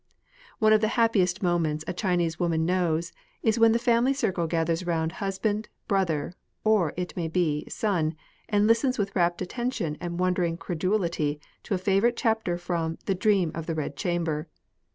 One 0.57 0.73
of 0.73 0.81
the 0.81 0.87
happiest 0.97 1.43
moments 1.43 1.85
a 1.87 1.93
Chinese 1.93 2.39
woman 2.39 2.65
knows, 2.65 3.13
is 3.43 3.59
when 3.59 3.71
the 3.71 3.77
family 3.77 4.13
circle 4.15 4.47
gathers 4.47 4.83
round 4.83 5.11
husband, 5.11 5.69
brother, 5.87 6.33
or 6.63 6.95
it 6.97 7.15
may 7.15 7.27
be 7.27 7.65
son, 7.69 8.15
and 8.49 8.65
listens 8.65 8.97
with 8.97 9.15
rapt 9.15 9.43
attention 9.43 9.97
and 10.01 10.19
wondering 10.19 10.57
credulity 10.57 11.39
to 11.61 11.75
a 11.75 11.77
favourite 11.77 12.15
chapter 12.17 12.57
from 12.57 12.97
the 13.05 13.13
'* 13.13 13.13
Dream 13.23 13.51
of 13.53 13.67
the 13.67 13.75
Bed 13.75 13.95
Chamber." 13.95 14.47